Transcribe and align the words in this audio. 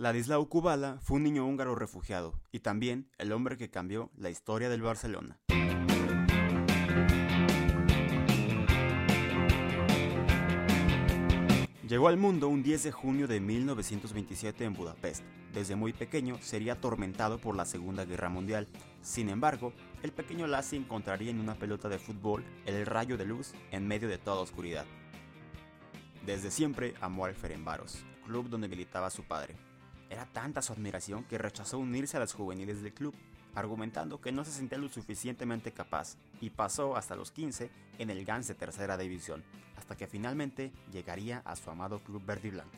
Ladislao 0.00 0.48
Kubala 0.48 0.96
fue 1.02 1.18
un 1.18 1.24
niño 1.24 1.44
húngaro 1.44 1.74
refugiado 1.74 2.32
y 2.52 2.60
también 2.60 3.10
el 3.18 3.32
hombre 3.32 3.58
que 3.58 3.68
cambió 3.68 4.10
la 4.16 4.30
historia 4.30 4.70
del 4.70 4.80
Barcelona. 4.80 5.38
Llegó 11.86 12.08
al 12.08 12.16
mundo 12.16 12.48
un 12.48 12.62
10 12.62 12.84
de 12.84 12.92
junio 12.92 13.28
de 13.28 13.40
1927 13.40 14.64
en 14.64 14.72
Budapest. 14.72 15.22
Desde 15.52 15.76
muy 15.76 15.92
pequeño 15.92 16.38
sería 16.40 16.72
atormentado 16.72 17.38
por 17.38 17.54
la 17.54 17.66
Segunda 17.66 18.06
Guerra 18.06 18.30
Mundial. 18.30 18.68
Sin 19.02 19.28
embargo, 19.28 19.74
el 20.02 20.12
pequeño 20.12 20.46
Lassi 20.46 20.76
encontraría 20.76 21.30
en 21.30 21.40
una 21.40 21.56
pelota 21.56 21.90
de 21.90 21.98
fútbol 21.98 22.42
el 22.64 22.86
rayo 22.86 23.18
de 23.18 23.26
luz 23.26 23.52
en 23.70 23.86
medio 23.86 24.08
de 24.08 24.16
toda 24.16 24.40
oscuridad. 24.40 24.86
Desde 26.24 26.50
siempre 26.50 26.94
amó 27.02 27.26
al 27.26 27.34
Ferenbaros, 27.34 28.02
club 28.24 28.48
donde 28.48 28.66
militaba 28.66 29.10
su 29.10 29.24
padre. 29.24 29.56
Era 30.10 30.26
tanta 30.26 30.60
su 30.60 30.72
admiración 30.72 31.22
que 31.24 31.38
rechazó 31.38 31.78
unirse 31.78 32.16
a 32.16 32.20
las 32.20 32.34
juveniles 32.34 32.82
del 32.82 32.92
club, 32.92 33.14
argumentando 33.54 34.20
que 34.20 34.32
no 34.32 34.44
se 34.44 34.50
sentía 34.50 34.76
lo 34.76 34.88
suficientemente 34.88 35.70
capaz, 35.70 36.16
y 36.40 36.50
pasó 36.50 36.96
hasta 36.96 37.14
los 37.14 37.30
15 37.30 37.70
en 37.98 38.10
el 38.10 38.24
Gans 38.24 38.48
de 38.48 38.56
tercera 38.56 38.98
división, 38.98 39.44
hasta 39.76 39.96
que 39.96 40.08
finalmente 40.08 40.72
llegaría 40.92 41.42
a 41.44 41.54
su 41.54 41.70
amado 41.70 42.00
club 42.00 42.24
verde 42.26 42.48
y 42.48 42.50
blanco. 42.50 42.76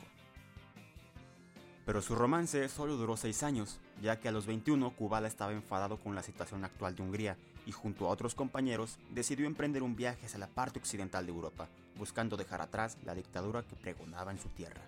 Pero 1.86 2.02
su 2.02 2.14
romance 2.14 2.68
solo 2.68 2.96
duró 2.96 3.16
6 3.16 3.42
años, 3.42 3.80
ya 4.00 4.20
que 4.20 4.28
a 4.28 4.32
los 4.32 4.46
21 4.46 4.90
Kubala 4.90 5.26
estaba 5.26 5.52
enfadado 5.52 5.96
con 5.96 6.14
la 6.14 6.22
situación 6.22 6.64
actual 6.64 6.94
de 6.94 7.02
Hungría 7.02 7.36
y 7.66 7.72
junto 7.72 8.06
a 8.06 8.10
otros 8.10 8.34
compañeros 8.34 8.98
decidió 9.10 9.46
emprender 9.46 9.82
un 9.82 9.96
viaje 9.96 10.26
hacia 10.26 10.38
la 10.38 10.48
parte 10.48 10.78
occidental 10.78 11.26
de 11.26 11.32
Europa, 11.32 11.68
buscando 11.96 12.36
dejar 12.36 12.60
atrás 12.60 12.98
la 13.04 13.14
dictadura 13.14 13.62
que 13.62 13.74
pregonaba 13.74 14.30
en 14.30 14.38
su 14.38 14.48
tierra. 14.50 14.82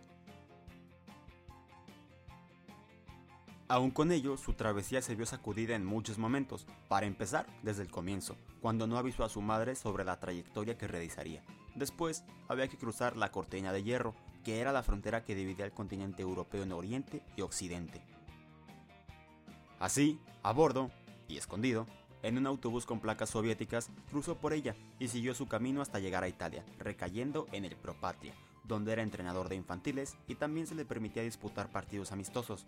Aún 3.67 3.91
con 3.91 4.13
ello, 4.13 4.37
su 4.37 4.53
travesía 4.53 5.01
se 5.01 5.15
vio 5.15 5.25
sacudida 5.25 5.75
en 5.75 5.87
muchos 5.87 6.19
momentos, 6.19 6.67
para 6.89 7.07
empezar 7.07 7.47
desde 7.63 7.83
el 7.83 7.91
comienzo, 7.91 8.37
cuando 8.61 8.87
no 8.87 8.99
avisó 8.99 9.25
a 9.25 9.31
su 9.31 9.41
madre 9.41 9.75
sobre 9.75 10.05
la 10.05 10.21
trayectoria 10.21 10.77
que 10.77 10.87
realizaría. 10.87 11.43
Después, 11.75 12.25
había 12.47 12.69
que 12.69 12.77
cruzar 12.77 13.17
la 13.17 13.33
cortina 13.33 13.73
de 13.73 13.83
hierro, 13.83 14.15
que 14.45 14.61
era 14.61 14.71
la 14.71 14.83
frontera 14.83 15.25
que 15.25 15.35
dividía 15.35 15.65
el 15.65 15.73
continente 15.73 16.21
europeo 16.21 16.63
en 16.63 16.73
Oriente 16.73 17.23
y 17.37 17.41
Occidente. 17.41 18.03
Así, 19.79 20.21
a 20.43 20.53
bordo, 20.53 20.91
y 21.27 21.39
escondido, 21.39 21.87
en 22.23 22.37
un 22.37 22.47
autobús 22.47 22.85
con 22.85 23.01
placas 23.01 23.31
soviéticas, 23.31 23.91
cruzó 24.11 24.37
por 24.37 24.53
ella 24.53 24.77
y 24.99 25.09
siguió 25.09 25.35
su 25.35 25.49
camino 25.49 25.81
hasta 25.81 26.01
llegar 26.01 26.23
a 26.23 26.29
Italia, 26.29 26.65
recayendo 26.79 27.47
en 27.53 27.65
el 27.65 27.77
Propatria, 27.77 28.35
donde 28.65 28.93
era 28.93 29.03
entrenador 29.03 29.49
de 29.49 29.57
infantiles 29.57 30.17
y 30.29 30.35
también 30.35 30.67
se 30.67 30.75
le 30.75 30.85
permitía 30.85 31.23
disputar 31.23 31.71
partidos 31.71 32.13
amistosos, 32.13 32.67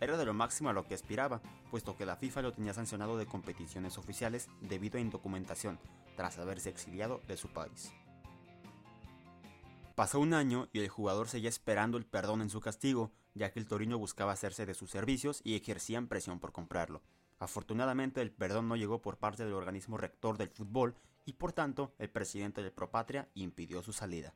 era 0.00 0.16
de 0.16 0.24
lo 0.24 0.34
máximo 0.34 0.70
a 0.70 0.72
lo 0.72 0.84
que 0.84 0.94
aspiraba, 0.94 1.42
puesto 1.70 1.96
que 1.96 2.06
la 2.06 2.16
FIFA 2.16 2.42
lo 2.42 2.52
tenía 2.52 2.72
sancionado 2.72 3.18
de 3.18 3.26
competiciones 3.26 3.98
oficiales 3.98 4.48
debido 4.60 4.98
a 4.98 5.00
indocumentación, 5.00 5.78
tras 6.16 6.38
haberse 6.38 6.70
exiliado 6.70 7.20
de 7.28 7.36
su 7.36 7.48
país. 7.48 7.92
Pasó 9.94 10.18
un 10.18 10.32
año 10.32 10.68
y 10.72 10.80
el 10.80 10.88
jugador 10.88 11.28
seguía 11.28 11.50
esperando 11.50 11.98
el 11.98 12.06
perdón 12.06 12.40
en 12.40 12.48
su 12.48 12.60
castigo, 12.60 13.12
ya 13.34 13.52
que 13.52 13.60
el 13.60 13.66
Torino 13.66 13.98
buscaba 13.98 14.32
hacerse 14.32 14.64
de 14.64 14.74
sus 14.74 14.90
servicios 14.90 15.42
y 15.44 15.56
ejercían 15.56 16.08
presión 16.08 16.40
por 16.40 16.52
comprarlo. 16.52 17.02
Afortunadamente 17.38 18.22
el 18.22 18.32
perdón 18.32 18.68
no 18.68 18.76
llegó 18.76 19.02
por 19.02 19.18
parte 19.18 19.44
del 19.44 19.52
organismo 19.52 19.98
rector 19.98 20.38
del 20.38 20.48
fútbol 20.48 20.94
y 21.26 21.34
por 21.34 21.52
tanto 21.52 21.94
el 21.98 22.10
presidente 22.10 22.62
del 22.62 22.72
Propatria 22.72 23.28
impidió 23.34 23.82
su 23.82 23.92
salida. 23.92 24.34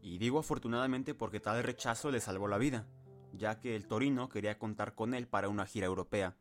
Y 0.00 0.18
digo 0.18 0.38
afortunadamente 0.38 1.14
porque 1.14 1.40
tal 1.40 1.62
rechazo 1.62 2.10
le 2.10 2.20
salvó 2.20 2.46
la 2.46 2.58
vida, 2.58 2.86
ya 3.36 3.60
que 3.60 3.76
el 3.76 3.86
Torino 3.86 4.28
quería 4.28 4.58
contar 4.58 4.94
con 4.94 5.14
él 5.14 5.26
para 5.26 5.48
una 5.48 5.66
gira 5.66 5.86
europea. 5.86 6.36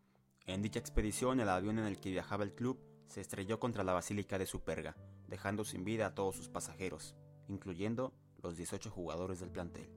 En 0.46 0.62
dicha 0.62 0.80
expedición, 0.80 1.40
el 1.40 1.50
avión 1.50 1.80
en 1.80 1.86
el 1.86 2.00
que 2.00 2.12
viajaba 2.12 2.44
el 2.44 2.54
club 2.54 2.80
se 3.08 3.22
estrelló 3.22 3.60
contra 3.60 3.84
la 3.84 3.94
Basílica 3.94 4.38
de 4.38 4.46
Superga, 4.46 4.96
dejando 5.28 5.64
sin 5.64 5.84
vida 5.84 6.08
a 6.08 6.16
todos 6.16 6.36
sus 6.36 6.50
pasajeros, 6.50 7.16
incluyendo 7.48 8.14
los 8.42 8.58
18 8.58 8.90
jugadores 8.90 9.40
del 9.40 9.52
plantel. 9.52 9.90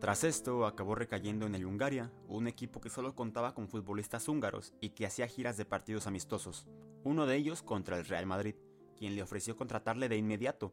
Tras 0.00 0.24
esto, 0.24 0.64
acabó 0.64 0.94
recayendo 0.94 1.46
en 1.46 1.54
el 1.54 1.66
Hungaria, 1.66 2.10
un 2.26 2.48
equipo 2.48 2.80
que 2.80 2.88
solo 2.88 3.14
contaba 3.14 3.54
con 3.54 3.68
futbolistas 3.68 4.28
húngaros 4.28 4.72
y 4.80 4.90
que 4.90 5.04
hacía 5.04 5.28
giras 5.28 5.58
de 5.58 5.66
partidos 5.66 6.06
amistosos, 6.06 6.66
uno 7.04 7.26
de 7.26 7.36
ellos 7.36 7.62
contra 7.62 7.98
el 7.98 8.06
Real 8.06 8.24
Madrid, 8.24 8.54
quien 8.96 9.14
le 9.14 9.22
ofreció 9.22 9.56
contratarle 9.56 10.08
de 10.08 10.16
inmediato, 10.16 10.72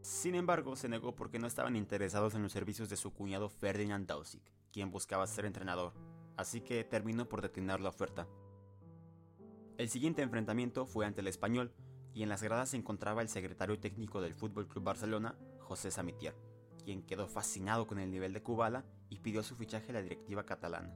sin 0.00 0.34
embargo, 0.34 0.76
se 0.76 0.88
negó 0.88 1.14
porque 1.14 1.38
no 1.38 1.46
estaban 1.46 1.76
interesados 1.76 2.34
en 2.34 2.42
los 2.42 2.52
servicios 2.52 2.88
de 2.88 2.96
su 2.96 3.12
cuñado 3.12 3.48
Ferdinand 3.48 4.06
Dausig, 4.06 4.42
quien 4.72 4.90
buscaba 4.90 5.26
ser 5.26 5.44
entrenador, 5.44 5.92
así 6.36 6.60
que 6.60 6.84
terminó 6.84 7.28
por 7.28 7.42
detener 7.42 7.80
la 7.80 7.88
oferta. 7.88 8.26
El 9.76 9.88
siguiente 9.88 10.22
enfrentamiento 10.22 10.86
fue 10.86 11.06
ante 11.06 11.20
el 11.20 11.28
español, 11.28 11.72
y 12.14 12.22
en 12.22 12.28
las 12.28 12.42
gradas 12.42 12.70
se 12.70 12.76
encontraba 12.76 13.22
el 13.22 13.28
secretario 13.28 13.78
técnico 13.78 14.20
del 14.20 14.34
Fútbol 14.34 14.66
Club 14.66 14.84
Barcelona, 14.84 15.36
José 15.60 15.90
Samitier, 15.90 16.34
quien 16.84 17.02
quedó 17.02 17.28
fascinado 17.28 17.86
con 17.86 17.98
el 17.98 18.10
nivel 18.10 18.32
de 18.32 18.42
Kubala 18.42 18.84
y 19.08 19.20
pidió 19.20 19.42
su 19.42 19.56
fichaje 19.56 19.90
a 19.90 19.94
la 19.94 20.02
directiva 20.02 20.44
catalana. 20.44 20.92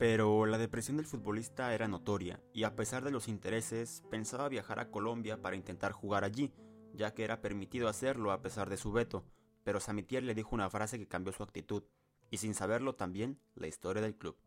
Pero 0.00 0.46
la 0.46 0.56
depresión 0.56 0.96
del 0.96 1.04
futbolista 1.04 1.74
era 1.74 1.86
notoria 1.86 2.40
y 2.54 2.64
a 2.64 2.74
pesar 2.74 3.04
de 3.04 3.10
los 3.10 3.28
intereses 3.28 4.02
pensaba 4.10 4.48
viajar 4.48 4.80
a 4.80 4.90
Colombia 4.90 5.42
para 5.42 5.56
intentar 5.56 5.92
jugar 5.92 6.24
allí, 6.24 6.54
ya 6.94 7.12
que 7.12 7.22
era 7.22 7.42
permitido 7.42 7.86
hacerlo 7.86 8.32
a 8.32 8.40
pesar 8.40 8.70
de 8.70 8.78
su 8.78 8.92
veto, 8.92 9.26
pero 9.62 9.78
Samitier 9.78 10.22
le 10.22 10.34
dijo 10.34 10.54
una 10.54 10.70
frase 10.70 10.98
que 10.98 11.06
cambió 11.06 11.34
su 11.34 11.42
actitud, 11.42 11.82
y 12.30 12.38
sin 12.38 12.54
saberlo 12.54 12.94
también 12.94 13.38
la 13.54 13.66
historia 13.66 14.00
del 14.00 14.16
club. 14.16 14.38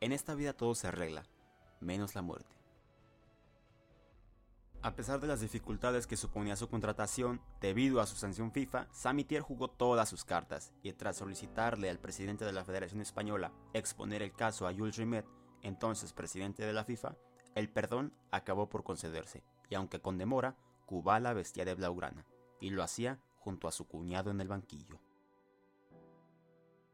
En 0.00 0.10
esta 0.10 0.34
vida 0.34 0.52
todo 0.52 0.74
se 0.74 0.88
arregla, 0.88 1.22
menos 1.80 2.16
la 2.16 2.22
muerte. 2.22 2.56
A 4.80 4.94
pesar 4.94 5.20
de 5.20 5.26
las 5.26 5.40
dificultades 5.40 6.06
que 6.06 6.16
suponía 6.16 6.54
su 6.54 6.68
contratación, 6.68 7.40
debido 7.60 8.00
a 8.00 8.06
su 8.06 8.14
sanción 8.14 8.52
FIFA, 8.52 8.86
Samitier 8.92 9.42
jugó 9.42 9.68
todas 9.68 10.08
sus 10.08 10.24
cartas 10.24 10.72
y 10.84 10.92
tras 10.92 11.16
solicitarle 11.16 11.90
al 11.90 11.98
presidente 11.98 12.44
de 12.44 12.52
la 12.52 12.64
Federación 12.64 13.00
Española 13.00 13.52
exponer 13.72 14.22
el 14.22 14.32
caso 14.32 14.68
a 14.68 14.72
Jules 14.72 14.96
Rimet, 14.96 15.26
entonces 15.62 16.12
presidente 16.12 16.64
de 16.64 16.72
la 16.72 16.84
FIFA, 16.84 17.16
el 17.56 17.68
perdón 17.68 18.14
acabó 18.30 18.68
por 18.68 18.84
concederse, 18.84 19.42
y 19.68 19.74
aunque 19.74 20.00
con 20.00 20.16
demora, 20.16 20.56
Kubala 20.86 21.32
vestía 21.32 21.64
de 21.64 21.74
blaugrana, 21.74 22.24
y 22.60 22.70
lo 22.70 22.84
hacía 22.84 23.18
junto 23.40 23.66
a 23.66 23.72
su 23.72 23.88
cuñado 23.88 24.30
en 24.30 24.40
el 24.40 24.46
banquillo. 24.46 25.00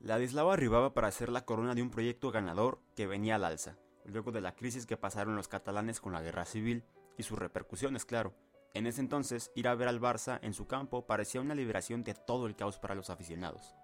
Ladislao 0.01 0.51
arribaba 0.51 0.95
para 0.95 1.09
hacer 1.09 1.31
la 1.31 1.45
corona 1.45 1.75
de 1.75 1.83
un 1.83 1.91
proyecto 1.91 2.31
ganador 2.31 2.81
que 2.97 3.06
venía 3.06 3.34
al 3.34 3.45
alza, 3.45 3.77
luego 4.06 4.33
de 4.33 4.41
la 4.41 4.55
crisis 4.55 4.87
que 4.87 4.97
pasaron 4.97 5.37
los 5.37 5.49
catalanes 5.49 6.01
con 6.01 6.15
la 6.15 6.22
guerra 6.22 6.47
civil 6.47 6.84
y 7.16 7.22
sus 7.22 7.38
repercusiones, 7.38 8.04
claro. 8.04 8.34
En 8.72 8.86
ese 8.86 9.00
entonces, 9.00 9.52
ir 9.54 9.69
a 9.69 9.75
ver 9.75 9.88
al 9.88 10.00
Barça 10.00 10.38
en 10.42 10.54
su 10.54 10.66
campo 10.66 11.06
parecía 11.06 11.41
una 11.41 11.54
liberación 11.54 12.02
de 12.02 12.14
todo 12.14 12.47
el 12.47 12.56
caos 12.56 12.78
para 12.78 12.94
los 12.94 13.10
aficionados. 13.10 13.75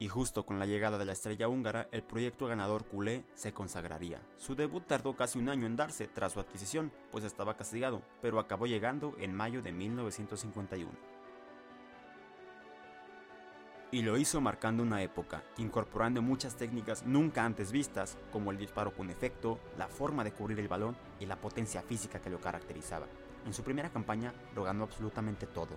Y 0.00 0.08
justo 0.08 0.46
con 0.46 0.58
la 0.58 0.66
llegada 0.66 0.96
de 0.96 1.04
la 1.04 1.12
estrella 1.12 1.48
húngara, 1.48 1.88
el 1.90 2.02
proyecto 2.02 2.46
ganador 2.46 2.86
culé 2.86 3.24
se 3.34 3.52
consagraría. 3.52 4.22
Su 4.36 4.54
debut 4.54 4.86
tardó 4.86 5.16
casi 5.16 5.38
un 5.38 5.48
año 5.48 5.66
en 5.66 5.76
darse 5.76 6.06
tras 6.06 6.32
su 6.32 6.40
adquisición, 6.40 6.92
pues 7.10 7.24
estaba 7.24 7.56
castigado, 7.56 8.02
pero 8.22 8.38
acabó 8.38 8.66
llegando 8.66 9.14
en 9.18 9.34
mayo 9.34 9.60
de 9.60 9.72
1951 9.72 11.17
y 13.90 14.02
lo 14.02 14.18
hizo 14.18 14.40
marcando 14.40 14.82
una 14.82 15.02
época, 15.02 15.42
incorporando 15.56 16.20
muchas 16.20 16.56
técnicas 16.56 17.04
nunca 17.06 17.44
antes 17.44 17.72
vistas, 17.72 18.18
como 18.32 18.50
el 18.50 18.58
disparo 18.58 18.92
con 18.92 19.10
efecto, 19.10 19.58
la 19.78 19.88
forma 19.88 20.24
de 20.24 20.32
cubrir 20.32 20.60
el 20.60 20.68
balón 20.68 20.96
y 21.20 21.26
la 21.26 21.36
potencia 21.36 21.82
física 21.82 22.20
que 22.20 22.30
lo 22.30 22.40
caracterizaba. 22.40 23.06
En 23.46 23.54
su 23.54 23.62
primera 23.62 23.90
campaña 23.90 24.34
lo 24.54 24.64
ganó 24.64 24.84
absolutamente 24.84 25.46
todo. 25.46 25.76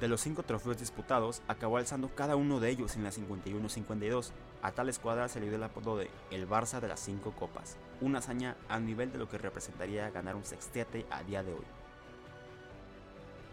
De 0.00 0.08
los 0.08 0.20
cinco 0.20 0.44
trofeos 0.44 0.78
disputados, 0.78 1.42
acabó 1.48 1.76
alzando 1.76 2.08
cada 2.14 2.36
uno 2.36 2.60
de 2.60 2.70
ellos 2.70 2.94
en 2.96 3.02
la 3.02 3.10
51-52. 3.10 4.30
A 4.62 4.70
tal 4.72 4.88
escuadra 4.88 5.28
se 5.28 5.40
le 5.40 5.46
dio 5.46 5.56
el 5.56 5.62
apodo 5.62 5.96
de 5.96 6.08
el 6.30 6.48
Barça 6.48 6.80
de 6.80 6.88
las 6.88 7.00
cinco 7.00 7.32
copas, 7.32 7.76
una 8.00 8.18
hazaña 8.18 8.56
a 8.68 8.78
nivel 8.78 9.10
de 9.10 9.18
lo 9.18 9.28
que 9.28 9.38
representaría 9.38 10.10
ganar 10.10 10.36
un 10.36 10.44
sextete 10.44 11.04
a 11.10 11.22
día 11.24 11.42
de 11.42 11.52
hoy. 11.52 11.77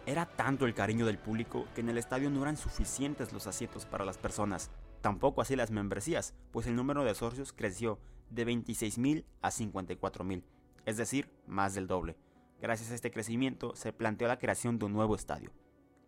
Era 0.08 0.28
tanto 0.28 0.68
el 0.68 0.76
cariño 0.76 1.08
del 1.08 1.18
público 1.18 1.66
que 1.74 1.82
en 1.82 1.90
el 1.90 1.98
estadio 1.98 2.30
no 2.30 2.44
eran 2.44 2.58
suficientes 2.58 3.34
los 3.34 3.48
asientos 3.48 3.88
para 3.88 4.06
las 4.06 4.20
personas, 4.20 4.70
tampoco 5.02 5.42
así 5.42 5.56
las 5.56 5.72
membresías, 5.72 6.36
pues 6.52 6.68
el 6.68 6.76
número 6.76 7.04
de 7.04 7.16
socios 7.16 7.54
creció 7.54 7.98
de 8.30 8.46
26.000 8.46 9.26
a 9.42 9.50
54.000, 9.50 10.44
es 10.86 10.98
decir, 10.98 11.32
más 11.48 11.74
del 11.74 11.88
doble. 11.88 12.18
Gracias 12.62 12.92
a 12.92 12.96
este 12.96 13.10
crecimiento 13.10 13.76
se 13.76 13.94
planteó 13.94 14.28
la 14.28 14.38
creación 14.38 14.78
de 14.78 14.86
un 14.86 14.94
nuevo 14.94 15.16
estadio, 15.16 15.52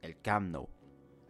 el 0.04 0.22
Camp 0.22 0.52
Nou, 0.52 0.70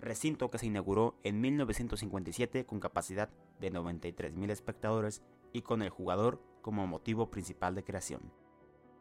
recinto 0.01 0.51
que 0.51 0.57
se 0.57 0.65
inauguró 0.65 1.17
en 1.23 1.39
1957 1.39 2.65
con 2.65 2.81
capacidad 2.81 3.29
de 3.61 3.71
93.000 3.71 4.51
espectadores 4.51 5.23
y 5.53 5.61
con 5.61 5.81
el 5.81 5.89
jugador 5.89 6.43
como 6.61 6.85
motivo 6.85 7.31
principal 7.31 7.75
de 7.75 7.85
creación. 7.85 8.21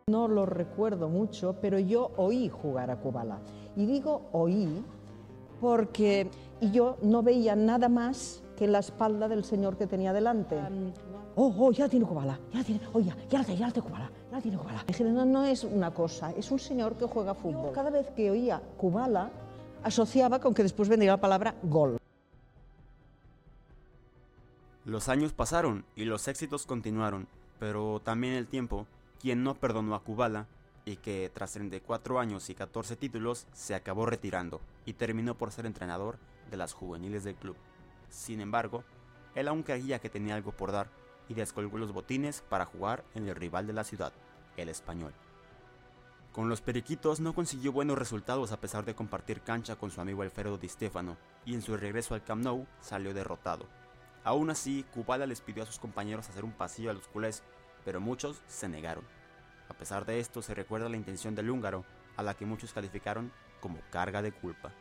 No 0.08 0.28
lo 0.28 0.46
recuerdo 0.46 1.08
mucho, 1.08 1.56
pero 1.60 1.80
yo 1.80 2.12
oí 2.16 2.48
jugar 2.48 2.92
a 2.92 3.00
Kubala. 3.00 3.40
Y 3.74 3.86
digo 3.86 4.28
oí 4.30 4.84
porque 5.60 6.30
yo 6.60 6.96
no 7.02 7.24
veía 7.24 7.56
nada 7.56 7.88
más 7.88 8.40
que 8.56 8.68
la 8.68 8.78
espalda 8.78 9.26
del 9.26 9.42
señor 9.42 9.76
que 9.76 9.88
tenía 9.88 10.12
delante. 10.12 10.60
Oh, 11.34 11.52
oh, 11.58 11.72
ya 11.72 11.88
tiene 11.88 12.06
Kubala, 12.06 12.38
ya 12.54 12.62
tiene, 12.62 12.82
oh, 12.92 13.00
ya, 13.00 13.16
ya 13.28 13.40
la 13.40 13.44
tiene, 13.44 13.58
ya 13.58 13.66
la 13.66 13.72
tiene 13.72 13.88
Kubala, 13.88 14.10
ya 14.30 14.36
la 14.36 14.40
tiene 14.40 14.58
Kubala. 14.58 14.84
Dije, 14.86 15.02
no, 15.02 15.24
no 15.24 15.44
es 15.44 15.64
una 15.64 15.92
cosa, 15.92 16.30
es 16.30 16.52
un 16.52 16.60
señor 16.60 16.94
que 16.94 17.06
juega 17.06 17.34
fútbol. 17.34 17.72
Cada 17.72 17.90
vez 17.90 18.08
que 18.10 18.30
oía 18.30 18.62
Kubala, 18.76 19.32
asociaba 19.82 20.38
con 20.38 20.54
que 20.54 20.62
después 20.62 20.88
vendría 20.88 21.10
la 21.10 21.20
palabra 21.20 21.56
gol. 21.64 21.98
Los 24.84 25.08
años 25.08 25.32
pasaron 25.32 25.84
y 25.96 26.04
los 26.04 26.28
éxitos 26.28 26.64
continuaron, 26.64 27.26
pero 27.58 28.00
también 28.04 28.34
el 28.34 28.46
tiempo 28.46 28.86
quien 29.20 29.42
no 29.42 29.54
perdonó 29.54 29.94
a 29.94 30.02
Kubala 30.02 30.46
y 30.84 30.96
que 30.96 31.30
tras 31.34 31.52
34 31.52 32.20
años 32.20 32.48
y 32.48 32.54
14 32.54 32.96
títulos 32.96 33.46
se 33.52 33.74
acabó 33.74 34.06
retirando 34.06 34.60
y 34.84 34.92
terminó 34.94 35.36
por 35.36 35.50
ser 35.50 35.66
entrenador 35.66 36.18
de 36.50 36.56
las 36.56 36.72
juveniles 36.72 37.24
del 37.24 37.34
club. 37.34 37.56
Sin 38.08 38.40
embargo, 38.40 38.84
él 39.34 39.48
aún 39.48 39.62
creía 39.62 39.98
que 39.98 40.08
tenía 40.08 40.36
algo 40.36 40.52
por 40.52 40.72
dar 40.72 40.88
y 41.28 41.34
descolgó 41.34 41.78
los 41.78 41.92
botines 41.92 42.42
para 42.48 42.66
jugar 42.66 43.04
en 43.14 43.28
el 43.28 43.34
rival 43.34 43.66
de 43.66 43.72
la 43.72 43.84
ciudad, 43.84 44.12
el 44.56 44.68
español. 44.68 45.12
Con 46.32 46.48
los 46.48 46.60
Periquitos 46.60 47.18
no 47.18 47.34
consiguió 47.34 47.72
buenos 47.72 47.98
resultados 47.98 48.52
a 48.52 48.60
pesar 48.60 48.84
de 48.84 48.94
compartir 48.94 49.40
cancha 49.40 49.76
con 49.76 49.90
su 49.90 50.00
amigo 50.00 50.22
Alfredo 50.22 50.58
Di 50.58 50.68
Stefano 50.68 51.16
y 51.44 51.54
en 51.54 51.62
su 51.62 51.76
regreso 51.76 52.14
al 52.14 52.22
Camp 52.22 52.44
Nou 52.44 52.66
salió 52.80 53.14
derrotado. 53.14 53.66
Aún 54.22 54.50
así, 54.50 54.84
Kubala 54.92 55.26
les 55.26 55.40
pidió 55.40 55.62
a 55.62 55.66
sus 55.66 55.78
compañeros 55.78 56.28
hacer 56.28 56.44
un 56.44 56.52
pasillo 56.52 56.90
a 56.90 56.92
los 56.92 57.08
culés 57.08 57.42
pero 57.86 58.00
muchos 58.00 58.42
se 58.48 58.68
negaron. 58.68 59.04
A 59.68 59.74
pesar 59.74 60.04
de 60.06 60.18
esto, 60.18 60.42
se 60.42 60.54
recuerda 60.54 60.88
la 60.88 60.96
intención 60.96 61.36
del 61.36 61.48
húngaro, 61.48 61.84
a 62.16 62.24
la 62.24 62.34
que 62.34 62.44
muchos 62.44 62.72
calificaron 62.72 63.30
como 63.60 63.78
carga 63.90 64.22
de 64.22 64.32
culpa. 64.32 64.72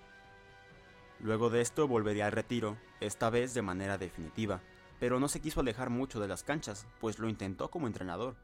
Luego 1.20 1.52
de 1.52 1.62
esto 1.62 1.88
volvería 1.88 2.26
al 2.26 2.32
retiro, 2.32 2.78
esta 3.00 3.30
vez 3.30 3.54
de 3.54 3.62
manera 3.62 4.00
definitiva, 4.00 4.60
pero 5.00 5.20
no 5.20 5.28
se 5.28 5.40
quiso 5.40 5.60
alejar 5.60 5.92
mucho 5.92 6.20
de 6.20 6.28
las 6.28 6.42
canchas, 6.42 6.88
pues 7.00 7.20
lo 7.20 7.30
intentó 7.30 7.70
como 7.70 7.86
entrenador. 7.86 8.38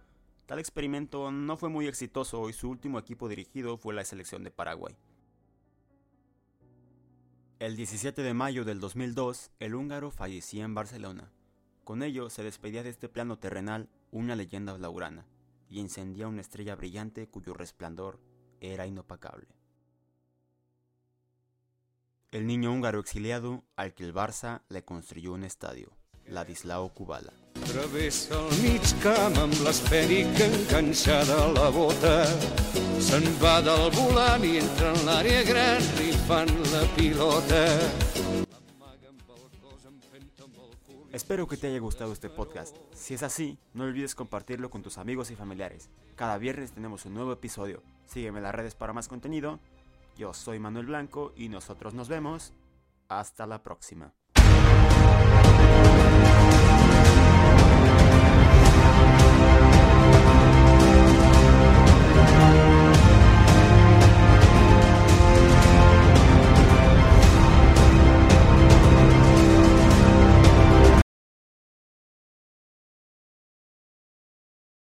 Tal 0.46 0.60
experimento 0.60 1.32
no 1.32 1.58
fue 1.58 1.70
muy 1.70 1.88
exitoso 1.88 2.48
y 2.48 2.54
su 2.54 2.70
último 2.70 3.00
equipo 3.00 3.28
dirigido 3.30 3.78
fue 3.78 3.96
la 3.96 4.06
selección 4.06 4.44
de 4.44 4.52
Paraguay. 4.52 4.96
El 7.58 7.76
17 7.76 8.22
de 8.22 8.34
mayo 8.36 8.64
del 8.64 8.80
2002, 8.80 9.50
el 9.60 9.74
húngaro 9.74 10.12
fallecía 10.12 10.66
en 10.66 10.76
Barcelona. 10.76 11.32
Con 11.84 12.04
ello 12.04 12.30
se 12.30 12.44
despedía 12.44 12.84
de 12.84 12.90
este 12.90 13.10
plano 13.10 13.40
terrenal 13.40 13.90
una 14.12 14.36
leyenda 14.36 14.74
blaugrana 14.74 15.26
y 15.70 15.80
encendía 15.80 16.28
una 16.28 16.42
estrella 16.42 16.76
brillante 16.76 17.28
cuyo 17.28 17.54
resplandor 17.54 18.20
era 18.60 18.86
inopacable. 18.86 19.48
El 22.32 22.48
niño 22.48 22.72
húngaro 22.72 23.00
exiliado 23.00 23.64
al 23.76 23.94
que 23.94 24.04
el 24.04 24.14
Barça 24.14 24.62
le 24.70 24.86
construyó 24.86 25.34
un 25.34 25.44
estadio, 25.44 25.92
Ladislao 26.26 26.94
Kubala. 26.94 27.34
El 27.56 27.74
la 31.54 31.70
bota. 31.70 32.26
Entra 34.58 34.94
en 34.94 35.06
la 35.06 35.24
pilota. 36.96 38.11
Espero 41.12 41.46
que 41.46 41.58
te 41.58 41.68
haya 41.68 41.80
gustado 41.80 42.14
este 42.14 42.30
podcast. 42.30 42.78
Si 42.94 43.14
es 43.14 43.22
así, 43.22 43.60
no 43.74 43.84
olvides 43.84 44.16
compartirlo 44.16 44.70
con 44.70 44.82
tus 44.82 44.98
amigos 44.98 45.30
y 45.30 45.36
familiares. 45.36 45.90
Cada 46.16 46.38
viernes 46.38 46.72
tenemos 46.72 47.06
un 47.06 47.14
nuevo 47.14 47.34
episodio. 47.34 47.84
Sígueme 48.06 48.38
en 48.38 48.44
las 48.44 48.56
redes 48.56 48.76
para 48.76 48.94
más 48.94 49.10
contenido. 49.10 49.60
Yo 50.16 50.34
soy 50.34 50.60
Manuel 50.60 50.86
Blanco 50.86 51.34
y 51.36 51.50
nosotros 51.50 51.94
nos 51.94 52.08
vemos. 52.08 52.54
Hasta 53.10 53.46
la 53.46 53.62
próxima. 53.62 54.14